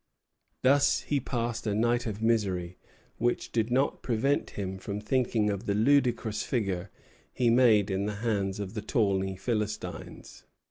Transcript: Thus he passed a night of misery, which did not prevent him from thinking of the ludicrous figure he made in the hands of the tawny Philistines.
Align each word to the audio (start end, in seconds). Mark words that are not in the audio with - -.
Thus 0.63 1.01
he 1.01 1.19
passed 1.19 1.67
a 1.67 1.75
night 1.75 2.07
of 2.07 2.23
misery, 2.23 2.79
which 3.19 3.51
did 3.51 3.69
not 3.69 4.01
prevent 4.01 4.49
him 4.49 4.79
from 4.79 4.99
thinking 4.99 5.51
of 5.51 5.67
the 5.67 5.75
ludicrous 5.75 6.41
figure 6.41 6.89
he 7.31 7.51
made 7.51 7.91
in 7.91 8.07
the 8.07 8.15
hands 8.25 8.59
of 8.59 8.73
the 8.73 8.81
tawny 8.81 9.35
Philistines. 9.35 10.45